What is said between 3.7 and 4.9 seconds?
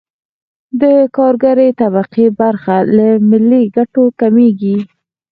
ګټو کمېږي